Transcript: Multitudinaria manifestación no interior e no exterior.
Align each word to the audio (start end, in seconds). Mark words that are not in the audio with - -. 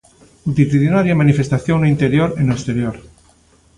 Multitudinaria 0.45 1.19
manifestación 1.23 1.77
no 1.79 1.91
interior 1.95 2.29
e 2.39 2.41
no 2.43 2.53
exterior. 2.57 2.95